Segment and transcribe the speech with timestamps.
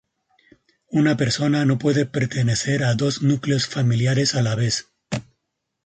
[0.89, 4.89] Una persona no puede pertenecer a dos núcleos familiares a la vez.